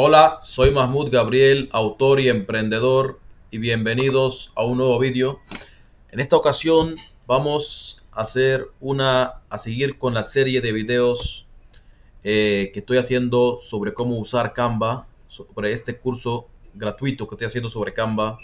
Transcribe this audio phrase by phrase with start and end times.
[0.00, 3.18] Hola, soy Mahmoud Gabriel, autor y emprendedor,
[3.50, 5.40] y bienvenidos a un nuevo vídeo.
[6.12, 6.94] En esta ocasión
[7.26, 11.48] vamos a hacer una, a seguir con la serie de videos
[12.22, 17.68] eh, que estoy haciendo sobre cómo usar Canva, sobre este curso gratuito que estoy haciendo
[17.68, 18.38] sobre Canva,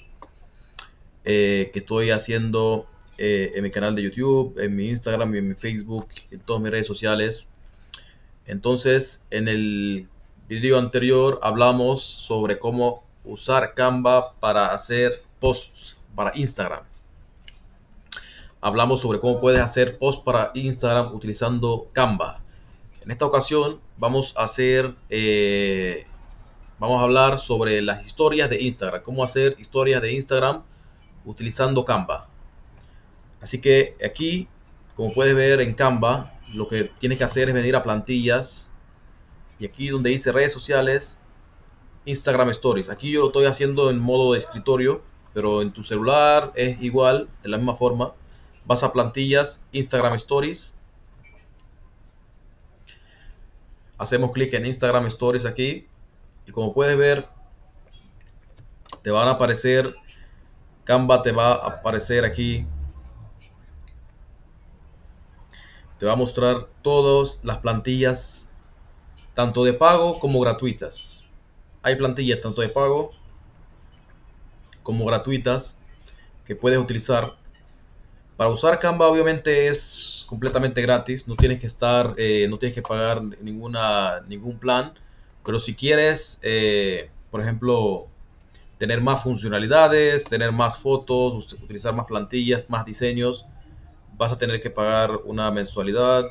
[1.24, 5.54] eh, que estoy haciendo eh, en mi canal de YouTube, en mi Instagram en mi
[5.54, 7.46] Facebook, en todas mis redes sociales.
[8.44, 10.08] Entonces, en el
[10.48, 16.84] video anterior hablamos sobre cómo usar Canva para hacer posts para Instagram.
[18.60, 22.42] Hablamos sobre cómo puedes hacer posts para Instagram utilizando Canva.
[23.02, 26.06] En esta ocasión vamos a hacer, eh,
[26.78, 30.62] vamos a hablar sobre las historias de Instagram, cómo hacer historias de Instagram
[31.24, 32.28] utilizando Canva.
[33.40, 34.48] Así que aquí,
[34.94, 38.73] como puedes ver en Canva, lo que tienes que hacer es venir a plantillas
[39.58, 41.18] y aquí donde dice redes sociales,
[42.04, 42.90] Instagram Stories.
[42.90, 45.02] Aquí yo lo estoy haciendo en modo de escritorio,
[45.32, 48.14] pero en tu celular es igual, de la misma forma.
[48.66, 50.74] Vas a plantillas, Instagram Stories.
[53.98, 55.86] Hacemos clic en Instagram Stories aquí.
[56.46, 57.28] Y como puedes ver,
[59.02, 59.94] te van a aparecer,
[60.84, 62.66] Canva te va a aparecer aquí
[65.98, 68.48] te va a mostrar todas las plantillas,
[69.34, 71.24] tanto de pago como gratuitas.
[71.82, 73.10] Hay plantillas tanto de pago
[74.82, 75.78] como gratuitas
[76.46, 77.36] que puedes utilizar.
[78.36, 82.82] Para usar Canva obviamente es completamente gratis, no tienes que estar, eh, no tienes que
[82.82, 84.92] pagar ninguna, ningún plan,
[85.44, 88.08] pero si quieres, eh, por ejemplo,
[88.78, 93.46] tener más funcionalidades, tener más fotos, utilizar más plantillas, más diseños,
[94.16, 96.24] vas a tener que pagar una mensualidad,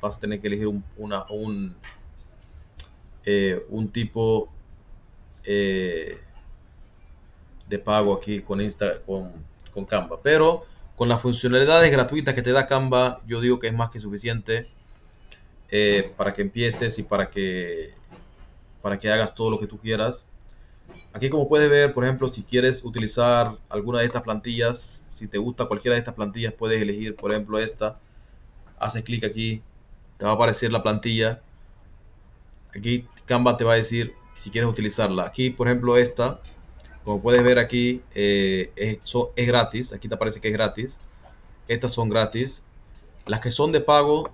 [0.00, 1.76] vas a tener que elegir un, una, un,
[3.24, 4.48] eh, un tipo
[5.44, 6.18] eh,
[7.68, 9.32] de pago aquí con, Insta, con,
[9.70, 10.20] con Canva.
[10.22, 10.64] Pero
[10.96, 14.68] con las funcionalidades gratuitas que te da Canva, yo digo que es más que suficiente
[15.70, 17.94] eh, para que empieces y para que,
[18.82, 20.26] para que hagas todo lo que tú quieras.
[21.12, 25.38] Aquí como puedes ver, por ejemplo, si quieres utilizar alguna de estas plantillas, si te
[25.38, 27.98] gusta cualquiera de estas plantillas, puedes elegir, por ejemplo, esta.
[28.78, 29.62] Haces clic aquí,
[30.18, 31.40] te va a aparecer la plantilla.
[32.76, 35.24] Aquí Canva te va a decir si quieres utilizarla.
[35.24, 36.40] Aquí, por ejemplo, esta,
[37.04, 38.98] como puedes ver aquí, eh, es,
[39.36, 39.92] es gratis.
[39.92, 41.00] Aquí te aparece que es gratis.
[41.68, 42.64] Estas son gratis.
[43.26, 44.30] Las que son de pago,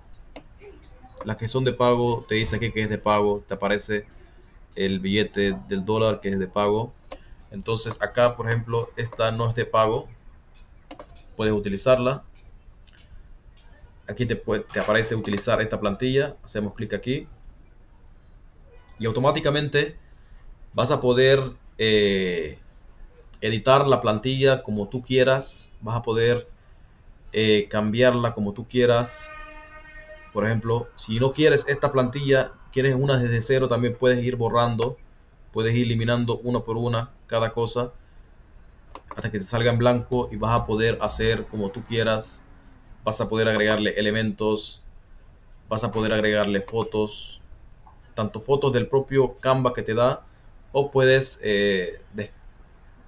[1.23, 4.05] las que son de pago, te dice aquí que es de pago, te aparece
[4.75, 6.93] el billete del dólar que es de pago.
[7.51, 10.09] Entonces acá, por ejemplo, esta no es de pago.
[11.35, 12.23] Puedes utilizarla.
[14.07, 16.35] Aquí te, te aparece utilizar esta plantilla.
[16.43, 17.27] Hacemos clic aquí.
[19.01, 19.97] Y automáticamente
[20.73, 21.41] vas a poder
[21.79, 22.59] eh,
[23.41, 25.71] editar la plantilla como tú quieras.
[25.81, 26.47] Vas a poder
[27.33, 29.33] eh, cambiarla como tú quieras.
[30.31, 34.97] Por ejemplo, si no quieres esta plantilla, quieres una desde cero, también puedes ir borrando,
[35.51, 37.91] puedes ir eliminando una por una cada cosa
[39.15, 42.43] hasta que te salga en blanco y vas a poder hacer como tú quieras.
[43.03, 44.83] Vas a poder agregarle elementos,
[45.69, 47.40] vas a poder agregarle fotos,
[48.13, 50.25] tanto fotos del propio Canva que te da,
[50.71, 52.01] o puedes eh,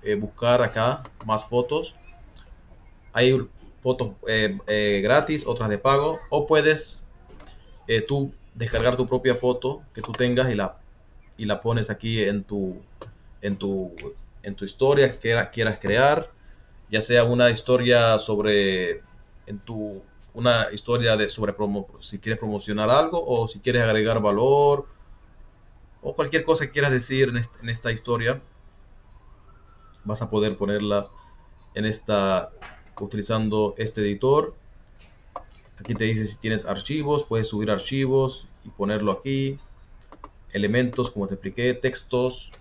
[0.01, 1.95] eh, buscar acá más fotos.
[3.13, 3.47] Hay
[3.81, 7.05] fotos eh, gratis, otras de pago, o puedes
[8.07, 10.77] tú descargar tu propia foto que tú tengas y la,
[11.37, 12.81] y la pones aquí en tu,
[13.41, 13.93] en tu,
[14.41, 16.31] en tu historia que quieras, quieras crear,
[16.89, 19.01] ya sea una historia sobre,
[19.45, 20.01] en tu,
[20.33, 24.87] una historia de sobre promo, si quieres promocionar algo o si quieres agregar valor
[26.01, 28.41] o cualquier cosa que quieras decir en, esta historia,
[30.03, 31.07] vas a poder ponerla
[31.75, 32.51] en esta
[32.99, 34.53] utilizando este editor
[35.79, 39.57] Aquí te dice si tienes archivos, puedes subir archivos y ponerlo aquí.
[40.51, 42.51] Elementos, como te expliqué, textos.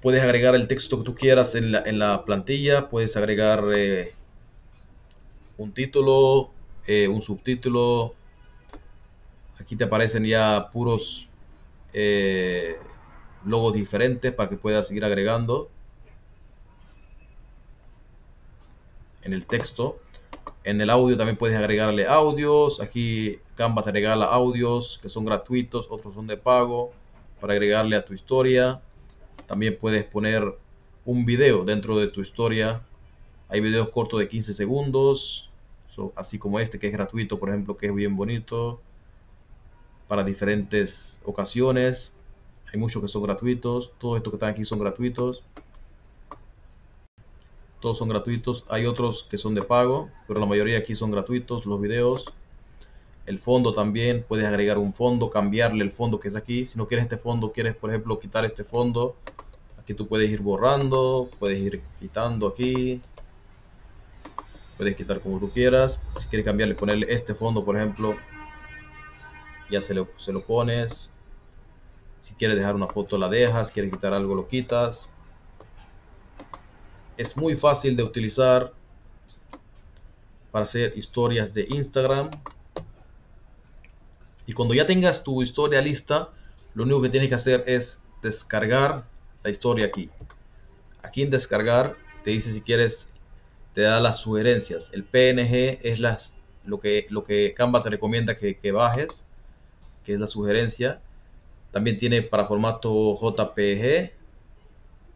[0.00, 2.88] Puedes agregar el texto que tú quieras en la, plantilla.
[2.88, 4.14] Puedes agregar eh,
[5.56, 6.50] un título,
[6.86, 8.14] eh, un subtítulo.
[9.58, 11.28] Aquí te aparecen ya puros
[11.92, 12.76] eh,
[13.44, 15.68] logos diferentes para que puedas seguir agregando
[19.22, 19.98] en el texto.
[20.64, 22.80] En el audio también puedes agregarle audios.
[22.80, 26.92] Aquí Canva te regala audios que son gratuitos, otros son de pago
[27.40, 28.80] para agregarle a tu historia.
[29.46, 30.56] También puedes poner
[31.04, 32.82] un video dentro de tu historia.
[33.52, 35.50] Hay videos cortos de 15 segundos,
[36.16, 38.80] así como este que es gratuito, por ejemplo, que es bien bonito.
[40.08, 42.14] para diferentes ocasiones.
[42.72, 43.92] Hay muchos que son gratuitos.
[43.98, 45.42] Todos estos que están aquí son gratuitos.
[47.80, 48.64] Todos son gratuitos.
[48.70, 51.66] Hay otros que son de pago, pero la mayoría aquí son gratuitos.
[51.66, 52.24] Los videos.
[53.26, 54.24] El fondo también.
[54.26, 56.64] Puedes agregar un fondo, cambiarle el fondo que es aquí.
[56.66, 59.14] Si no quieres este fondo, quieres, por ejemplo, quitar este fondo.
[59.78, 61.28] Aquí tú puedes ir borrando.
[61.38, 63.00] Puedes ir quitando aquí.
[64.76, 66.00] Puedes quitar como tú quieras.
[66.18, 68.16] Si quieres cambiarle, ponerle este fondo, por ejemplo.
[69.70, 71.12] Ya se lo, se lo pones.
[72.18, 73.70] Si quieres dejar una foto, la dejas.
[73.70, 75.10] Quieres quitar algo, lo quitas.
[77.16, 78.72] Es muy fácil de utilizar
[80.50, 82.30] para hacer historias de Instagram.
[84.46, 86.30] Y cuando ya tengas tu historia lista,
[86.74, 89.08] lo único que tienes que hacer es descargar
[89.42, 90.10] la historia aquí.
[91.02, 93.08] Aquí en descargar te dice si quieres,
[93.74, 94.90] te da las sugerencias.
[94.92, 96.00] El PNG es
[96.64, 97.24] lo, que, lo
[97.54, 99.28] Canva te recomienda que, bajes,
[100.04, 101.00] que es la sugerencia
[101.72, 104.12] también tiene para formato JPG,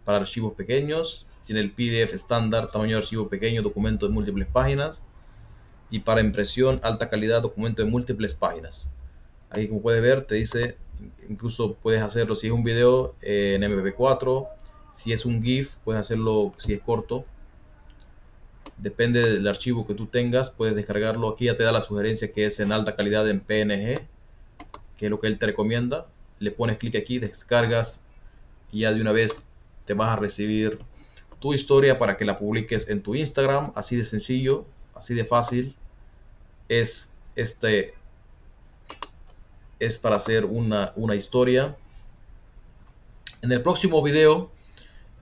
[0.04, 1.28] para archivos pequeños.
[1.44, 5.04] Tiene el PDF estándar, tamaño de archivo pequeño, documento de múltiples páginas.
[5.90, 8.90] Y para impresión, alta calidad, documento de múltiples páginas.
[9.50, 10.76] Aquí como puedes ver, te dice,
[11.28, 14.48] incluso puedes hacerlo si es un video en MP4.
[14.92, 17.26] Si es un GIF, puedes hacerlo si es corto.
[18.76, 21.28] Depende del archivo que tú tengas, puedes descargarlo.
[21.30, 24.06] Aquí ya te da la sugerencia que es en alta calidad en PNG,
[24.96, 26.06] que es lo que él te recomienda
[26.38, 28.02] le pones clic aquí, descargas
[28.72, 29.46] y ya de una vez
[29.86, 30.78] te vas a recibir
[31.40, 34.64] tu historia para que la publiques en tu Instagram, así de sencillo,
[34.94, 35.74] así de fácil.
[36.68, 37.94] Es este
[39.78, 41.76] es para hacer una, historia.
[43.42, 44.50] En el próximo video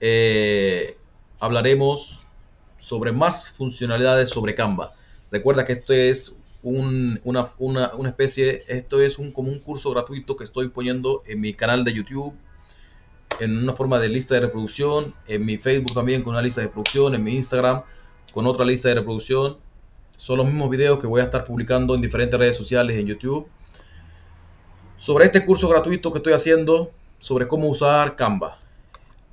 [0.01, 0.97] eh,
[1.41, 2.24] hablaremos
[2.85, 4.93] sobre más funcionalidades sobre Canva.
[5.31, 7.19] Recuerda que esto es una,
[7.59, 11.83] una, especie, esto es un, como un curso gratuito que estoy poniendo en mi canal
[11.83, 12.35] de YouTube,
[13.41, 16.67] en una forma de lista de reproducción, en mi Facebook también con una lista de
[16.67, 17.85] reproducción, en mi Instagram
[18.35, 19.57] con otra lista de reproducción.
[20.11, 23.49] Son los mismos videos que voy a estar publicando en diferentes redes sociales en YouTube.
[24.99, 28.59] Sobre este curso gratuito que estoy haciendo, sobre cómo usar Canva.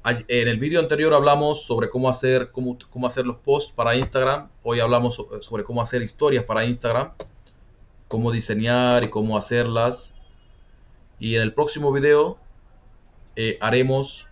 [0.03, 4.50] En el video anterior hablamos sobre cómo hacer, cómo, cómo hacer los posts para Instagram.
[4.63, 7.12] Hoy hablamos sobre cómo hacer historias para Instagram,
[8.07, 10.15] cómo diseñar y cómo hacerlas.
[11.19, 12.39] Y en el próximo video
[13.36, 14.27] eh, haremos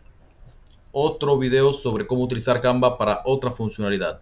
[0.92, 4.22] otro video sobre cómo utilizar Canva para otra funcionalidad.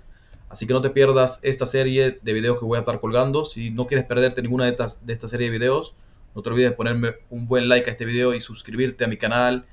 [0.50, 3.46] Así que no te pierdas esta serie de videos que voy a estar colgando.
[3.46, 5.96] Si no quieres perderte ninguna de estas de esta serie de videos,
[6.36, 9.16] no te olvides de ponerme un buen like a este video y suscribirte a mi
[9.16, 9.66] canal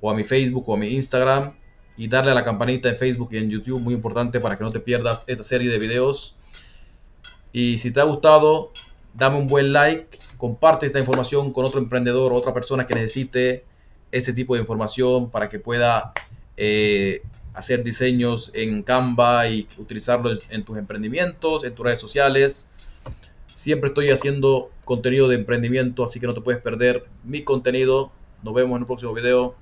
[0.00, 1.54] o a mi Facebook o a mi Instagram
[1.96, 4.70] y darle a la campanita en Facebook y en YouTube, muy importante para que no
[4.70, 6.36] te pierdas esta serie de videos.
[7.52, 8.72] Y si te ha gustado,
[9.14, 13.64] dame un buen like, comparte esta información con otro emprendedor o otra persona que necesite
[14.12, 16.12] este tipo de información para que pueda
[16.56, 17.22] eh,
[17.52, 22.68] hacer diseños en Canva y utilizarlo en tus emprendimientos, en tus redes sociales.
[23.56, 28.12] Siempre estoy haciendo contenido de emprendimiento, así que no te puedes perder mi contenido.
[28.44, 29.56] Nos vemos en un próximo video.